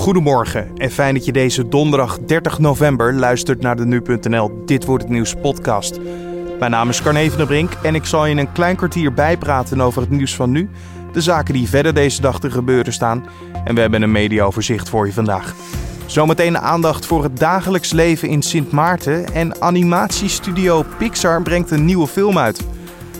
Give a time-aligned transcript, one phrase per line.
[0.00, 5.02] Goedemorgen en fijn dat je deze donderdag 30 november luistert naar de Nu.nl Dit Wordt
[5.02, 5.98] Het Nieuws podcast.
[6.58, 9.80] Mijn naam is Carne van Brink en ik zal je in een klein kwartier bijpraten
[9.80, 10.70] over het nieuws van nu,
[11.12, 13.26] de zaken die verder deze dag te gebeuren staan
[13.64, 15.54] en we hebben een mediaoverzicht voor je vandaag.
[16.06, 22.06] Zometeen aandacht voor het dagelijks leven in Sint Maarten en animatiestudio Pixar brengt een nieuwe
[22.06, 22.66] film uit.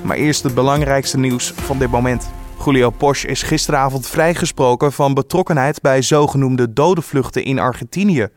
[0.02, 2.30] Maar eerst het belangrijkste nieuws van dit moment.
[2.64, 8.28] Julio Posch is gisteravond vrijgesproken van betrokkenheid bij zogenoemde dodenvluchten in Argentinië.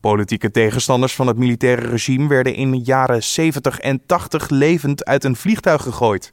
[0.00, 5.24] Politieke tegenstanders van het militaire regime werden in de jaren 70 en 80 levend uit
[5.24, 6.32] een vliegtuig gegooid.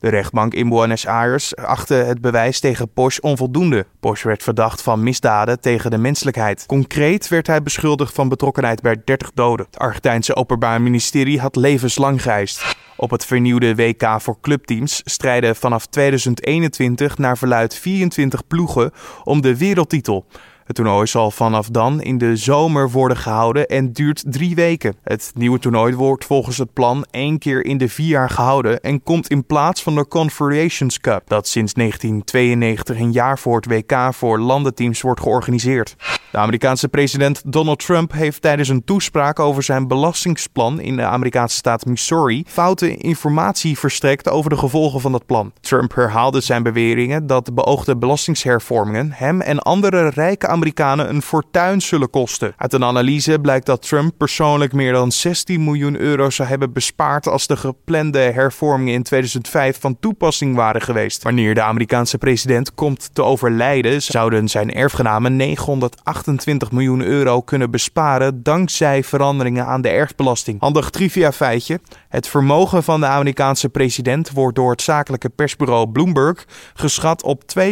[0.00, 3.86] De rechtbank in Buenos Aires achtte het bewijs tegen Posch onvoldoende.
[4.00, 6.66] Posch werd verdacht van misdaden tegen de menselijkheid.
[6.66, 9.66] Concreet werd hij beschuldigd van betrokkenheid bij 30 doden.
[9.66, 12.76] Het Argentijnse Openbaar Ministerie had levenslang geëist.
[12.96, 18.92] Op het vernieuwde WK voor clubteams strijden vanaf 2021 naar verluid 24 ploegen
[19.24, 20.26] om de wereldtitel.
[20.68, 24.96] Het toernooi zal vanaf dan in de zomer worden gehouden en duurt drie weken.
[25.02, 29.02] Het nieuwe toernooi wordt volgens het plan één keer in de vier jaar gehouden en
[29.02, 34.14] komt in plaats van de Confederations Cup, dat sinds 1992 een jaar voor het WK
[34.14, 35.96] voor landenteams wordt georganiseerd.
[36.30, 41.56] De Amerikaanse president Donald Trump heeft tijdens een toespraak over zijn belastingsplan in de Amerikaanse
[41.56, 45.52] staat Missouri foute informatie verstrekt over de gevolgen van dat plan.
[45.60, 51.80] Trump herhaalde zijn beweringen dat de beoogde belastingshervormingen hem en andere rijke Amerikanen een fortuin
[51.80, 52.52] zullen kosten.
[52.56, 57.28] Uit een analyse blijkt dat Trump persoonlijk meer dan 16 miljoen euro zou hebben bespaard
[57.28, 61.22] als de geplande hervormingen in 2005 van toepassing waren geweest.
[61.22, 68.42] Wanneer de Amerikaanse president komt te overlijden, zouden zijn erfgenamen 928 miljoen euro kunnen besparen
[68.42, 70.60] dankzij veranderingen aan de erfbelasting.
[70.60, 76.44] Handig trivia feitje: het vermogen van de Amerikaanse president wordt door het zakelijke persbureau Bloomberg
[76.74, 77.64] geschat op 2,4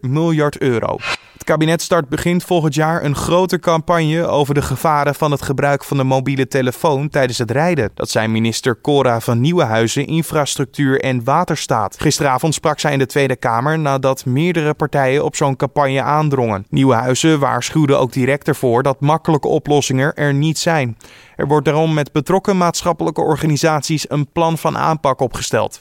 [0.00, 0.96] miljard euro.
[1.32, 5.84] Het kabinet start begin volgend jaar een grote campagne over de gevaren van het gebruik
[5.84, 7.90] van de mobiele telefoon tijdens het rijden.
[7.94, 12.00] Dat zei minister Cora van Nieuwenhuizen, Infrastructuur en Waterstaat.
[12.00, 16.66] Gisteravond sprak zij in de Tweede Kamer nadat meerdere partijen op zo'n campagne aandrongen.
[16.68, 20.96] Nieuwenhuizen waarschuwde ook direct ervoor dat makkelijke oplossingen er niet zijn.
[21.36, 25.80] Er wordt daarom met betrokken maatschappelijke organisaties een plan van aanpak opgesteld.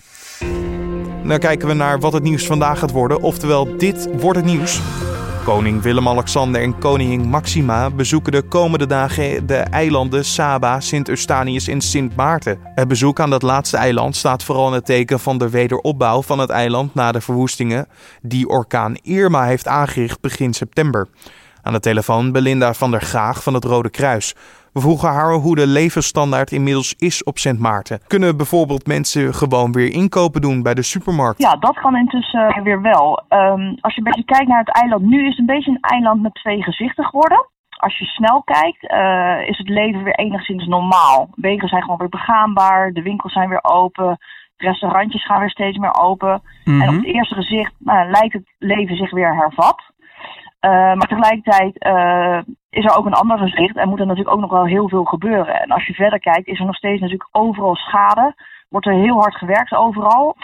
[1.24, 4.82] Dan kijken we naar wat het nieuws vandaag gaat worden, oftewel dit wordt het nieuws.
[5.48, 11.82] Koning Willem-Alexander en koningin Maxima bezoeken de komende dagen de eilanden Saba, Sint Eustanius en
[11.82, 12.60] Sint Maarten.
[12.76, 16.40] Het bezoek aan dat laatste eiland staat vooral in het teken van de wederopbouw van
[16.40, 17.88] het eiland na de verwoestingen
[18.22, 21.08] die orkaan Irma heeft aangericht begin september.
[21.62, 24.36] Aan de telefoon Belinda van der Gaag van het Rode Kruis.
[24.74, 28.00] We vroegen haar hoe de levensstandaard inmiddels is op Sint Maarten.
[28.08, 31.42] Kunnen bijvoorbeeld mensen gewoon weer inkopen doen bij de supermarkt?
[31.42, 33.24] Ja, dat kan intussen weer wel.
[33.30, 35.82] Um, als je een beetje kijkt naar het eiland, nu is het een beetje een
[35.82, 37.50] eiland met twee gezichten geworden.
[37.70, 41.30] Als je snel kijkt, uh, is het leven weer enigszins normaal.
[41.36, 44.18] Wegen zijn gewoon weer begaanbaar, de winkels zijn weer open,
[44.58, 46.42] restaurantjes gaan weer steeds meer open.
[46.64, 46.82] Mm -hmm.
[46.82, 49.82] En op het eerste gezicht nou, lijkt het leven zich weer hervat.
[50.62, 54.42] Uh, maar tegelijkertijd uh, is er ook een ander gezicht en moet er natuurlijk ook
[54.42, 55.62] nog wel heel veel gebeuren.
[55.62, 58.36] En als je verder kijkt, is er nog steeds natuurlijk overal schade.
[58.70, 60.36] Wordt er heel hard gewerkt overal.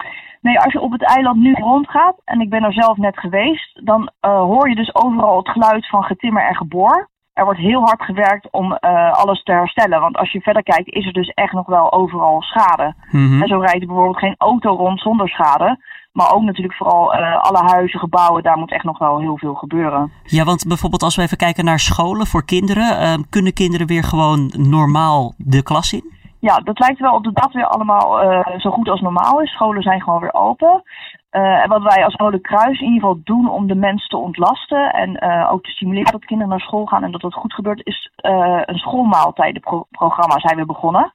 [0.42, 3.86] Nee, als je op het eiland nu rondgaat, en ik ben er zelf net geweest,
[3.86, 7.10] dan uh, hoor je dus overal het geluid van getimmer en geboor.
[7.34, 8.72] Er wordt heel hard gewerkt om
[9.12, 10.00] alles te herstellen.
[10.00, 12.94] Want als je verder kijkt, is er dus echt nog wel overal schade.
[13.12, 13.42] Mm -hmm.
[13.42, 15.78] En zo rijdt er bijvoorbeeld geen auto rond zonder schade.
[16.14, 19.54] Maar ook natuurlijk vooral uh, alle huizen, gebouwen, daar moet echt nog wel heel veel
[19.54, 20.12] gebeuren.
[20.24, 23.02] Ja, want bijvoorbeeld als we even kijken naar scholen voor kinderen.
[23.02, 26.12] Uh, kunnen kinderen weer gewoon normaal de klas in?
[26.40, 29.52] Ja, dat lijkt wel op dat dat weer allemaal uh, zo goed als normaal is.
[29.52, 30.84] Scholen zijn gewoon weer open.
[31.30, 34.92] En wat wij als Rode Kruis in ieder geval doen om de mensen te ontlasten
[34.92, 38.12] en ook te stimuleren dat kinderen naar school gaan en dat dat goed gebeurt, is
[38.66, 41.14] een schoolmaaltijdenprogramma zijn we begonnen.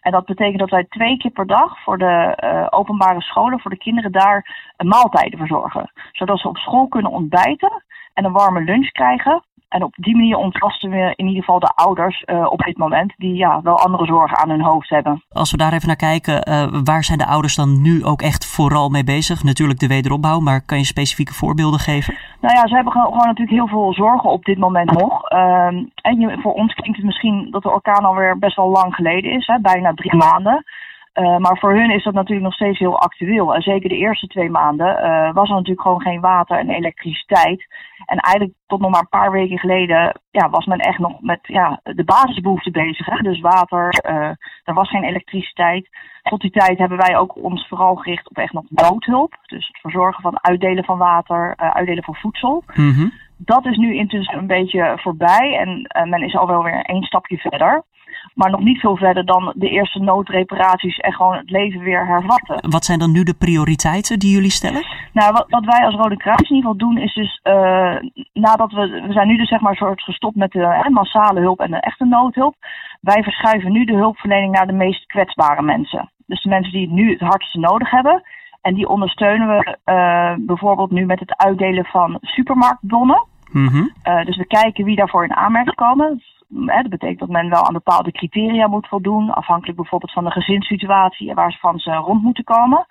[0.00, 3.70] En dat betekent dat wij twee keer per dag voor de uh, openbare scholen, voor
[3.70, 5.92] de kinderen daar maaltijden verzorgen.
[6.12, 7.84] Zodat ze op school kunnen ontbijten
[8.14, 9.44] en een warme lunch krijgen.
[9.70, 13.12] En op die manier ontlasten we in ieder geval de ouders uh, op dit moment
[13.16, 15.24] die ja, wel andere zorgen aan hun hoofd hebben.
[15.32, 18.46] Als we daar even naar kijken, uh, waar zijn de ouders dan nu ook echt
[18.46, 19.42] vooral mee bezig?
[19.42, 22.14] Natuurlijk de wederopbouw, maar kan je specifieke voorbeelden geven?
[22.40, 25.32] Nou ja, ze hebben gewoon, gewoon natuurlijk heel veel zorgen op dit moment nog.
[25.32, 28.94] Uh, en je, voor ons klinkt het misschien dat de orkaan alweer best wel lang
[28.94, 30.64] geleden is, hè, bijna drie maanden.
[31.20, 33.54] Uh, maar voor hun is dat natuurlijk nog steeds heel actueel.
[33.54, 37.66] En zeker de eerste twee maanden uh, was er natuurlijk gewoon geen water en elektriciteit.
[38.04, 41.40] En eigenlijk tot nog maar een paar weken geleden ja, was men echt nog met
[41.42, 43.06] ja, de basisbehoeften bezig.
[43.06, 43.16] Hè?
[43.16, 44.30] Dus water, uh,
[44.64, 45.88] er was geen elektriciteit.
[46.22, 49.36] Tot die tijd hebben wij ook ons vooral gericht op echt nog noodhulp.
[49.42, 52.64] Dus het verzorgen van uitdelen van water, uitdelen van voedsel.
[52.74, 53.12] Mm -hmm.
[53.36, 57.36] dat is nu intussen een beetje voorbij en men is al wel weer één stapje
[57.36, 57.84] verder.
[58.34, 62.70] Maar nog niet veel verder dan de eerste noodreparaties en gewoon het leven weer hervatten.
[62.70, 64.86] Wat zijn dan nu de prioriteiten die jullie stellen?
[65.12, 67.96] Nou, wat, wat wij als Rode Kruis in ieder geval doen is dus, uh,
[68.32, 71.70] nadat we, we zijn nu dus zeg maar soort gestopt met de massale hulp en
[71.70, 72.54] de echte noodhulp.
[73.00, 76.10] Wij verschuiven nu de hulpverlening naar de meest kwetsbare mensen.
[76.26, 78.22] Dus de mensen die het nu het hardste nodig hebben.
[78.60, 83.26] En die ondersteunen we uh, bijvoorbeeld nu met het uitdelen van supermarktbonnen.
[83.50, 83.92] Mm -hmm.
[84.04, 86.22] uh, dus we kijken wie daarvoor in aanmerking komen.
[86.52, 91.28] Dat betekent dat men wel aan bepaalde criteria moet voldoen, afhankelijk bijvoorbeeld van de gezinssituatie
[91.28, 92.86] en waarvan ze rond moeten komen.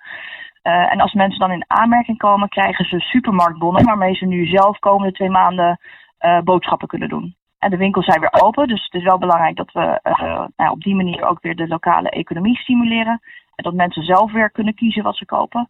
[0.62, 4.78] Uh, en als mensen dan in aanmerking komen, krijgen ze supermarktbonnen waarmee ze nu zelf
[4.78, 5.80] komende twee maanden
[6.20, 7.34] uh, boodschappen kunnen doen.
[7.58, 10.70] En de winkels zijn weer open, dus het is wel belangrijk dat we uh, nou,
[10.70, 13.20] op die manier ook weer de lokale economie stimuleren.
[13.54, 15.68] En dat mensen zelf weer kunnen kiezen wat ze kopen.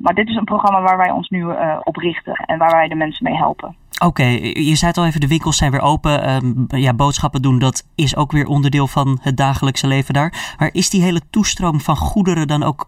[0.00, 1.44] maar dit is een programma waar wij ons nu
[1.82, 3.76] op richten en waar wij de mensen mee helpen.
[4.02, 6.30] Oké, je zei het al even, de winkels zijn weer open.
[6.30, 10.54] Um, ja, boodschappen doen, dat is ook weer onderdeel van het dagelijkse leven daar.
[10.58, 12.86] Maar is die hele toestroom van goederen dan ook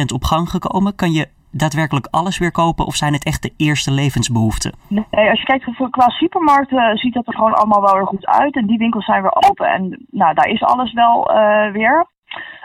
[0.00, 0.94] 100% op gang gekomen?
[0.94, 4.72] Kan je daadwerkelijk alles weer kopen of zijn het echt de eerste levensbehoeften?
[4.88, 8.56] Nee, als je kijkt qua supermarkten ziet dat er gewoon allemaal wel weer goed uit.
[8.56, 12.06] En die winkels zijn weer open en nou, daar is alles wel uh, weer.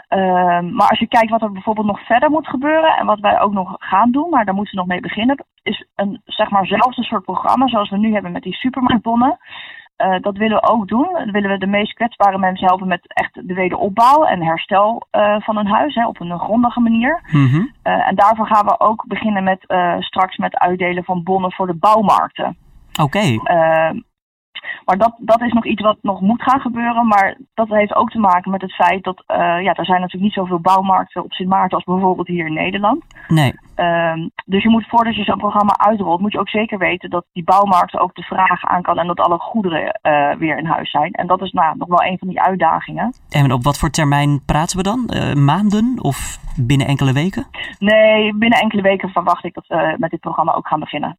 [0.08, 3.40] Uh, maar als je kijkt wat er bijvoorbeeld nog verder moet gebeuren en wat wij
[3.40, 6.66] ook nog gaan doen, maar daar moeten we nog mee beginnen, is een zeg maar
[6.66, 9.38] zelfde soort programma zoals we nu hebben met die supermarktbonnen.
[9.96, 11.08] Uh, dat willen we ook doen.
[11.12, 15.40] Dan willen we de meest kwetsbare mensen helpen met echt de wederopbouw en herstel uh,
[15.40, 17.20] van hun huis hè, op een grondige manier.
[17.30, 17.72] Mm -hmm.
[17.84, 19.64] uh, en daarvoor gaan we ook beginnen met
[19.98, 22.56] straks met uitdelen van bonnen voor de bouwmarkten.
[23.00, 23.02] Oké.
[23.02, 23.40] Okay.
[24.84, 27.06] Maar dat, dat is nog iets wat nog moet gaan gebeuren.
[27.06, 30.24] Maar dat heeft ook te maken met het feit dat uh, ja, er zijn natuurlijk
[30.24, 33.04] niet zoveel bouwmarkten op Sint Maarten als bijvoorbeeld hier in Nederland.
[33.28, 33.54] Nee.
[33.76, 34.12] Uh,
[34.44, 37.44] dus je moet voordat je zo'n programma uitrolt, moet je ook zeker weten dat die
[37.44, 41.12] bouwmarkt ook de vraag aan kan en dat alle goederen uh, weer in huis zijn.
[41.12, 43.14] En dat is nou, nog wel een van die uitdagingen.
[43.30, 45.10] En op wat voor termijn praten we dan?
[45.14, 47.46] Uh, maanden of binnen enkele weken?
[47.78, 51.18] Nee, binnen enkele weken verwacht ik dat we met dit programma ook gaan beginnen.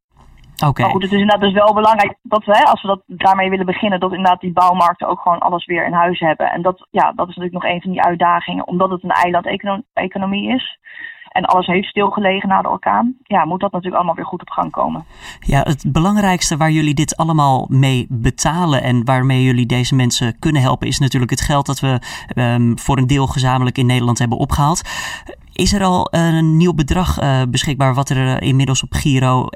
[0.65, 0.85] Okay.
[0.85, 3.65] Maar goed, het is inderdaad dus wel belangrijk dat we, als we dat daarmee willen
[3.65, 6.51] beginnen, dat inderdaad die bouwmarkten ook gewoon alles weer in huis hebben.
[6.51, 10.53] En dat, ja, dat is natuurlijk nog een van die uitdagingen, omdat het een eiland-economie
[10.55, 10.79] is.
[11.31, 13.15] En alles heeft stilgelegen na de orkaan.
[13.23, 15.05] Ja, moet dat natuurlijk allemaal weer goed op gang komen.
[15.39, 20.61] Ja, het belangrijkste waar jullie dit allemaal mee betalen en waarmee jullie deze mensen kunnen
[20.61, 21.99] helpen, is natuurlijk het geld dat we
[22.35, 24.81] um, voor een deel gezamenlijk in Nederland hebben opgehaald.
[25.53, 29.47] Is er al een nieuw bedrag uh, beschikbaar wat er uh, inmiddels op Giro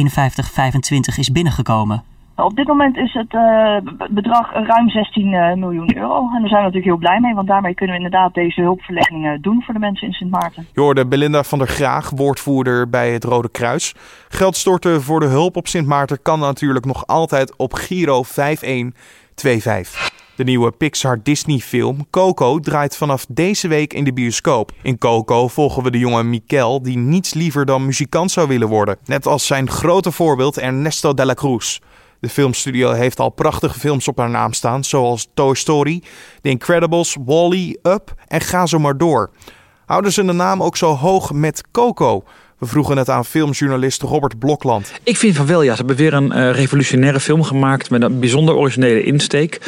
[0.00, 2.02] 5125 is binnengekomen?
[2.36, 3.76] Op dit moment is het uh,
[4.10, 6.16] bedrag ruim 16 uh, miljoen euro.
[6.16, 9.42] En daar zijn we natuurlijk heel blij mee, want daarmee kunnen we inderdaad deze hulpverlening
[9.42, 10.66] doen voor de mensen in Sint Maarten.
[10.74, 13.94] Je hoorde Belinda van der Graag, woordvoerder bij het Rode Kruis.
[14.28, 20.21] Geld storten voor de hulp op Sint Maarten kan natuurlijk nog altijd op Giro 5125.
[20.36, 24.72] De nieuwe Pixar Disney-film Coco draait vanaf deze week in de bioscoop.
[24.82, 28.96] In Coco volgen we de jonge Mikel, die niets liever dan muzikant zou willen worden.
[29.04, 31.78] Net als zijn grote voorbeeld Ernesto de la Cruz.
[32.20, 36.02] De filmstudio heeft al prachtige films op haar naam staan, zoals Toy Story,
[36.40, 39.30] The Incredibles, Wall-E, Up en ga zo maar door.
[39.86, 42.22] Houden ze de naam ook zo hoog met Coco?
[42.62, 44.92] We vroegen het aan filmjournalist Robert Blokland.
[45.02, 45.70] Ik vind van wel, ja.
[45.70, 49.60] Ze hebben weer een uh, revolutionaire film gemaakt met een bijzonder originele insteek.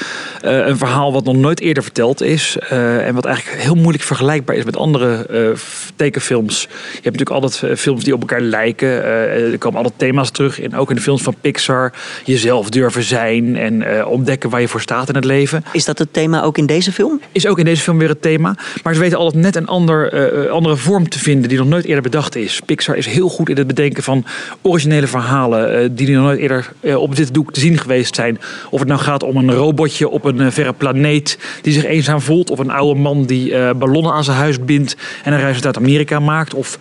[0.45, 2.57] Uh, een verhaal wat nog nooit eerder verteld is.
[2.73, 5.57] Uh, en wat eigenlijk heel moeilijk vergelijkbaar is met andere
[5.97, 6.61] tekenfilms.
[6.61, 9.05] Je hebt natuurlijk altijd films die op elkaar lijken.
[9.05, 11.93] er komen altijd thema's terug in, ook in de films van Pixar.
[12.25, 15.65] Jezelf durven zijn en ontdekken waar je voor staat in het leven.
[15.73, 17.21] Is dat het thema ook in deze film?
[17.33, 18.57] Is ook in deze film weer het thema.
[18.83, 22.03] Maar ze weten altijd net een ander, andere vorm te vinden die nog nooit eerder
[22.03, 22.61] bedacht is.
[22.67, 24.25] Pixar is heel goed in het bedenken van
[24.63, 28.39] originele verhalen uh, die nog nooit eerder uh, op dit doek te zien geweest zijn.
[28.71, 32.21] Of het nou gaat om een robotje op een uh, verre planeet die zich eenzaam
[32.21, 35.77] voelt, of een oude man die ballonnen aan zijn huis bindt en een reis uit
[35.77, 36.79] Amerika maakt, of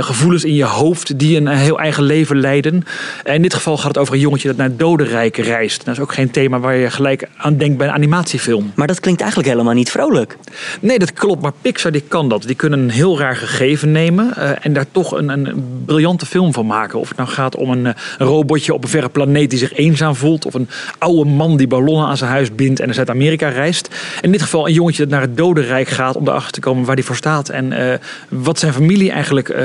[0.00, 2.84] gevoelens in je hoofd die een heel eigen leven leiden.
[3.24, 5.84] in dit geval gaat het over een jongetje dat naar het dodenrijk reist.
[5.84, 8.72] Dat is ook geen thema waar je gelijk aan denkt bij een animatiefilm.
[8.74, 10.36] Maar dat klinkt eigenlijk helemaal niet vrolijk.
[10.80, 11.42] Nee, dat klopt.
[11.42, 12.42] Maar Pixar die kan dat.
[12.42, 16.66] Die kunnen een heel raar gegeven nemen en daar toch een een briljante film van
[16.66, 16.98] maken.
[16.98, 20.14] Of het nou gaat om een, een, robotje op een verre planeet die zich eenzaam
[20.14, 20.46] voelt.
[20.46, 23.88] Of een oude man die ballonnen aan zijn huis bindt en naar Zuid-Amerika reist.
[24.20, 26.94] In dit geval een jongetje dat naar het dodenrijk gaat om erachter te komen waar
[26.94, 27.48] hij voor staat.
[27.48, 27.94] En uh,
[28.28, 29.56] wat zijn familie eigenlijk, uh,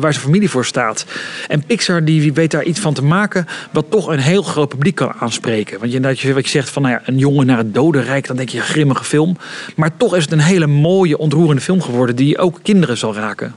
[0.00, 1.04] waar zijn familie voor staat.
[1.48, 4.94] En Pixar die weet daar iets van te maken wat toch een heel groot publiek
[4.94, 5.78] kan aanspreken.
[5.78, 8.26] Want je, dat je, wat je zegt van nou ja, een jongen naar het dodenrijk,
[8.26, 9.36] dan denk je een grimmige film.
[9.76, 13.54] Maar toch is het een hele mooie, ontroerende film geworden die ook kinderen zal raken.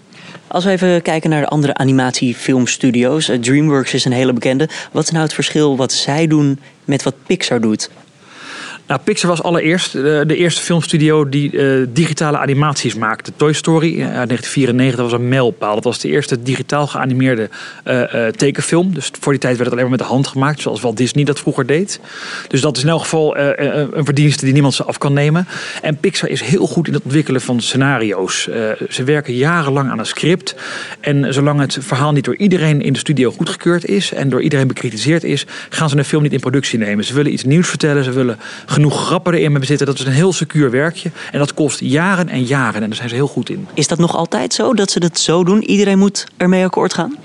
[0.49, 3.29] Als we even kijken naar de andere animatiefilmstudio's.
[3.29, 4.69] Eh, DreamWorks is een hele bekende.
[4.91, 7.89] Wat is nou het verschil wat zij doen met wat Pixar doet?
[8.89, 13.31] Nou, Pixar was allereerst de, de eerste filmstudio die uh, digitale animaties maakte.
[13.36, 15.75] Toy Story uh, 1994 was een mijlpaal.
[15.75, 17.50] Dat was de eerste digitaal geanimeerde
[18.36, 18.93] tekenfilm.
[18.93, 21.24] Dus voor die tijd werd het alleen maar met de hand gemaakt, zoals Walt Disney
[21.24, 22.00] dat vroeger deed.
[22.48, 25.48] Dus dat is in elk geval een verdienste die niemand ze af kan nemen.
[25.81, 28.43] En Pixar is heel goed in het ontwikkelen van scenario's.
[28.89, 30.55] ze werken jarenlang aan een script.
[31.00, 34.67] En zolang het verhaal niet door iedereen in de studio goedgekeurd is en door iedereen
[34.67, 37.05] bekritiseerd is, gaan ze een film niet in productie nemen.
[37.05, 38.39] Ze willen iets nieuws vertellen, ze willen
[38.79, 39.86] genoeg grappen erin hebben zitten.
[39.88, 41.12] Dat is een heel secuur werkje.
[41.31, 42.81] En dat kost jaren en jaren.
[42.81, 43.67] En daar zijn ze heel goed in.
[43.74, 45.62] Is dat nog altijd zo, dat ze dat zo doen?
[45.63, 47.15] Iedereen moet ermee akkoord gaan?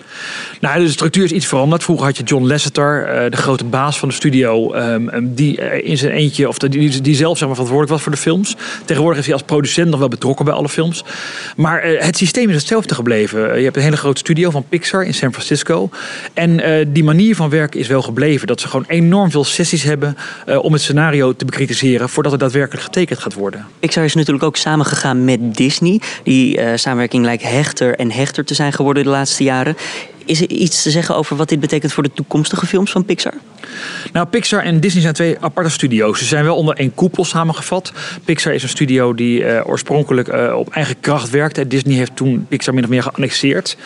[0.61, 1.83] Nou, de structuur is iets veranderd.
[1.83, 5.83] Vroeger had je John Lasseter, eh, de grote baas van de studio, ehm, ehm, die
[5.83, 8.57] in zijn eentje, of die, zelf verantwoordelijk was voor de films.
[8.85, 11.05] Tegenwoordig is hij als producent nog wel betrokken bij alle films.
[11.57, 13.51] Maar eh, het systeem is hetzelfde gebleven.
[13.51, 15.91] Eh, je hebt een hele grote studio van Pixar in San Francisco.
[16.35, 16.63] En
[16.93, 18.47] die manier van werken is wel gebleven.
[18.47, 20.17] Dat ze gewoon enorm veel sessies hebben
[20.61, 23.67] om het scenario te bekritiseren voordat het daadwerkelijk getekend gaat worden.
[23.79, 26.01] Pixar is natuurlijk ook samengegaan met Disney.
[26.23, 29.77] Die samenwerking lijkt hechter en hechter te zijn geworden de laatste jaren.
[30.25, 33.35] Is er iets te zeggen over wat dit betekent voor de toekomstige films van Pixar?
[34.13, 36.19] Nou, Pixar en Disney zijn twee aparte studio's.
[36.19, 37.93] Ze zijn wel onder één koepel samengevat.
[38.25, 41.67] Pixar is een studio die uh, oorspronkelijk uh, op eigen kracht werkte.
[41.67, 43.77] Disney heeft toen Pixar min of meer geannexeerd.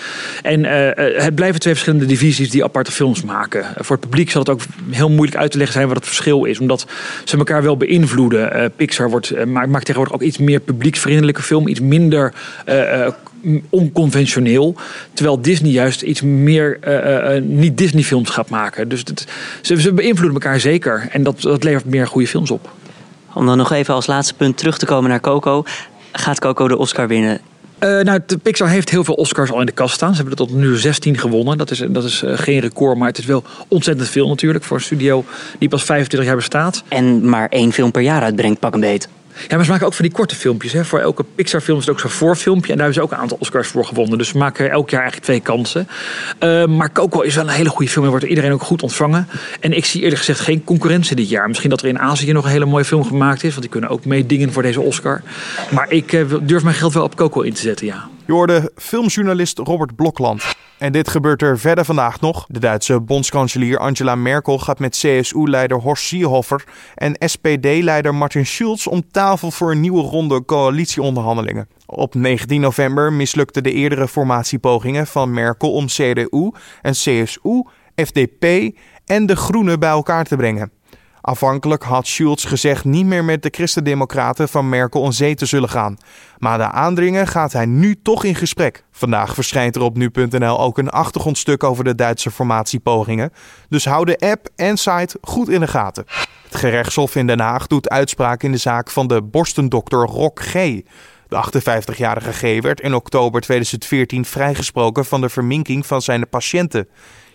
[0.43, 0.91] En uh,
[1.23, 3.67] het blijven twee verschillende divisies die aparte films maken.
[3.77, 6.45] voor het publiek zal het ook heel moeilijk uit te leggen zijn wat het verschil
[6.45, 6.59] is.
[6.59, 6.87] Omdat
[7.25, 8.73] ze elkaar wel beïnvloeden.
[8.77, 11.69] Pixar wordt, maakt tegenwoordig ook iets meer publieksvriendelijke film.
[11.69, 12.33] Iets minder
[13.69, 14.75] onconventioneel.
[15.13, 18.89] Terwijl Disney juist iets meer uh, niet Disney films gaat maken.
[18.89, 19.03] Dus
[19.63, 21.09] ze, ze, beïnvloeden elkaar zeker.
[21.11, 22.71] En dat, dat levert meer goede films op.
[23.35, 25.65] Om dan nog even als laatste punt terug te komen naar Coco.
[26.13, 27.41] Gaat Coco de Oscar winnen?
[27.85, 30.15] Uh, nou, de Pixar heeft heel veel Oscars al in de kast staan.
[30.15, 31.59] Ze hebben er tot nu 16 gewonnen.
[31.59, 34.77] Dat is, dat is uh, geen record, maar het is wel ontzettend veel natuurlijk voor
[34.77, 35.25] een studio
[35.59, 36.83] die pas 25 jaar bestaat.
[36.89, 39.09] En maar één film per jaar uitbrengt, pak een beet.
[39.49, 40.73] Ja, maar ze maken ook van die korte filmpjes.
[40.73, 40.85] Hè.
[40.85, 42.73] Voor elke Pixar-film is het ook zo'n voorfilmpje.
[42.73, 44.19] En daar hebben ze ook een aantal Oscars voor gewonnen.
[44.19, 45.89] Dus we maken elk jaar eigenlijk twee kansen.
[46.41, 48.05] Uh, maar Coco is wel een hele goede film.
[48.05, 49.29] En wordt door iedereen ook goed ontvangen.
[49.61, 51.49] En ik zie eerlijk gezegd geen concurrentie dit jaar.
[51.49, 53.51] Misschien dat er in Azië nog een hele mooie film gemaakt is.
[53.51, 55.23] Want die kunnen ook meedingen voor deze Oscar.
[55.71, 58.09] Maar ik uh, durf mijn geld wel op Coco in te zetten, ja.
[58.27, 60.43] Je hoorde filmjournalist Robert Blokland.
[60.79, 62.47] En dit gebeurt er verder vandaag nog.
[62.49, 69.11] De Duitse bondskanselier Angela Merkel gaat met CSU-leider Horst Seehofer en SPD-leider Martin Schulz om
[69.11, 71.69] tafel voor een nieuwe ronde coalitieonderhandelingen.
[71.87, 76.51] Op 19 november mislukten de eerdere formatiepogingen van Merkel om CDU
[76.83, 78.75] en CSU, FDP
[79.07, 80.78] en de Groenen bij elkaar te brengen.
[81.29, 85.69] Afhankelijk had Schulz gezegd niet meer met de christendemocraten van Merkel om zee te zullen
[85.69, 85.97] gaan.
[86.39, 88.85] Maar de aandringen gaat hij nu toch in gesprek.
[88.91, 93.33] Vandaag verschijnt er op nu.nl ook een achtergrondstuk over de Duitse formatiepogingen.
[93.69, 96.05] Dus hou de app en site goed in de gaten.
[96.45, 100.53] Het gerechtshof in Den Haag doet uitspraak in de zaak van de borstendokter Rock G.
[100.53, 100.83] De
[101.37, 106.89] 58-jarige G werd in oktober 2014 vrijgesproken van de verminking van zijn patiënten.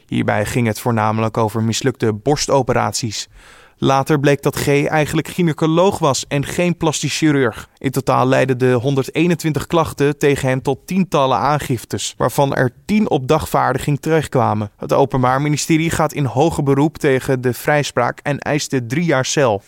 [0.07, 3.29] Hierbij ging het voornamelijk over mislukte borstoperaties.
[3.77, 7.69] Later bleek dat G eigenlijk gynaecoloog was en geen plastisch chirurg.
[7.77, 13.27] In totaal leidden de 121 klachten tegen hen tot tientallen aangiftes, waarvan er 10 op
[13.27, 14.71] dagvaardiging terugkwamen.
[14.77, 19.61] Het Openbaar Ministerie gaat in hoger beroep tegen de vrijspraak en eiste drie jaar cel.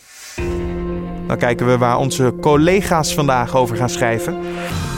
[1.27, 4.38] Dan kijken we waar onze collega's vandaag over gaan schrijven.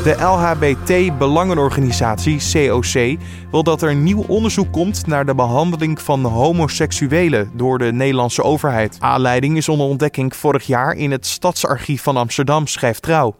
[0.03, 3.17] De LHBT-belangenorganisatie COC
[3.51, 8.97] wil dat er nieuw onderzoek komt naar de behandeling van homoseksuelen door de Nederlandse overheid.
[8.99, 13.35] Aanleiding is onder ontdekking vorig jaar in het Stadsarchief van Amsterdam, schrijft Trouw.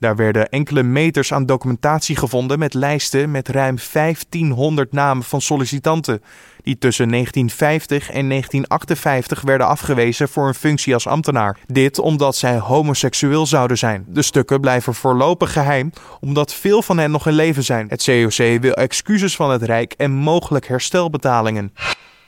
[0.00, 6.22] Daar werden enkele meters aan documentatie gevonden met lijsten met ruim 1500 namen van sollicitanten
[6.62, 11.58] die tussen 1950 en 1958 werden afgewezen voor een functie als ambtenaar.
[11.66, 14.04] Dit omdat zij homoseksueel zouden zijn.
[14.08, 17.88] De stukken blijven voorlopig geheim, omdat veel van hen nog in leven zijn.
[17.88, 21.72] Het COC wil excuses van het Rijk en mogelijk herstelbetalingen.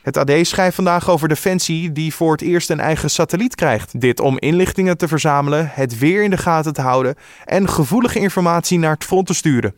[0.02, 4.00] Het AD schrijft vandaag over Defensie die voor het eerst een eigen satelliet krijgt.
[4.00, 8.78] Dit om inlichtingen te verzamelen, het weer in de gaten te houden en gevoelige informatie
[8.78, 9.74] naar het front te sturen.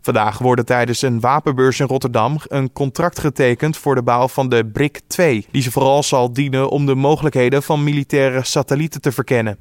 [0.00, 4.66] Vandaag wordt tijdens een wapenbeurs in Rotterdam een contract getekend voor de bouw van de
[4.66, 9.58] BRIC 2, die ze vooral zal dienen om de mogelijkheden van militaire satellieten te verkennen.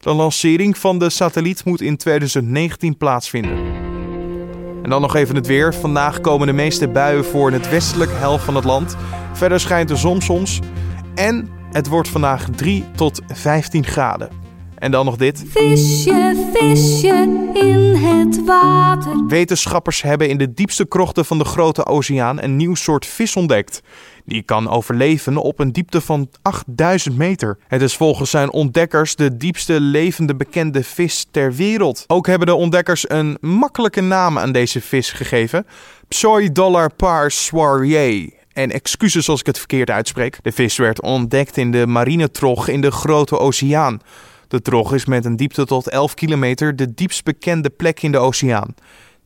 [0.00, 3.85] De lancering van de satelliet moet in 2019 plaatsvinden.
[4.86, 5.74] En dan nog even het weer.
[5.74, 8.96] Vandaag komen de meeste buien voor in het westelijk helft van het land.
[9.32, 10.60] Verder schijnt de zon soms.
[11.14, 14.45] En het wordt vandaag 3 tot 15 graden.
[14.78, 15.44] En dan nog dit.
[15.46, 19.26] Visje, visje in het water.
[19.26, 23.82] Wetenschappers hebben in de diepste krochten van de grote oceaan een nieuw soort vis ontdekt.
[24.24, 27.58] Die kan overleven op een diepte van 8000 meter.
[27.68, 32.04] Het is volgens zijn ontdekkers de diepste levende bekende vis ter wereld.
[32.06, 35.66] Ook hebben de ontdekkers een makkelijke naam aan deze vis gegeven:
[36.08, 38.34] Pseudollar par soirée.
[38.52, 40.38] En excuses als ik het verkeerd uitspreek.
[40.42, 44.00] De vis werd ontdekt in de marinetrog in de Grote Oceaan.
[44.48, 48.18] De trog is met een diepte tot 11 kilometer de diepst bekende plek in de
[48.18, 48.74] oceaan.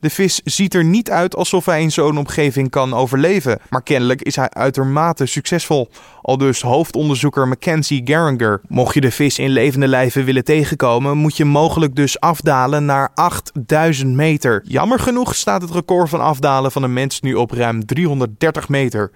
[0.01, 4.21] De vis ziet er niet uit alsof hij in zo'n omgeving kan overleven, maar kennelijk
[4.21, 5.89] is hij uitermate succesvol.
[6.21, 8.61] Al dus hoofdonderzoeker Mackenzie Geringer.
[8.67, 13.11] Mocht je de vis in levende lijven willen tegenkomen, moet je mogelijk dus afdalen naar
[13.15, 14.61] 8000 meter.
[14.67, 19.11] Jammer genoeg staat het record van afdalen van een mens nu op ruim 330 meter.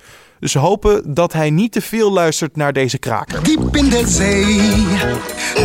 [0.45, 3.43] Dus we hopen dat hij niet te veel luistert naar deze kraker.
[3.43, 4.61] Diep in de zee,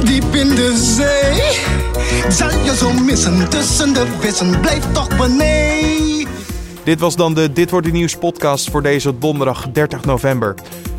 [0.05, 2.31] diep in de zee.
[2.33, 6.29] Zal je zo missen tussen de vissen, blijf toch beneden.
[6.85, 10.55] Dit was dan de Dit wordt het nieuws podcast voor deze donderdag 30 november.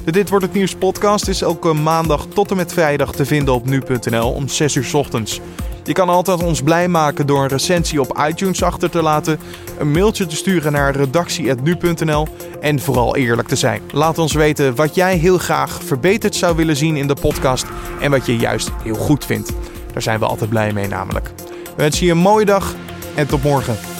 [0.06, 3.54] De Dit wordt het nieuws podcast is elke maandag tot en met vrijdag te vinden
[3.54, 5.40] op nu.nl om 6 uur ochtends.
[5.84, 9.40] Je kan altijd ons blij maken door een recensie op iTunes achter te laten,
[9.80, 12.28] een mailtje te sturen naar redactie.nu.nl
[12.62, 13.82] en vooral eerlijk te zijn.
[13.92, 17.66] Laat ons weten wat jij heel graag verbeterd zou willen zien in de podcast
[18.00, 19.54] en wat je juist heel goed vindt.
[19.94, 21.32] Daar zijn we altijd blij mee namelijk.
[21.64, 22.76] We wensen je een mooie dag
[23.16, 23.91] en tot morgen.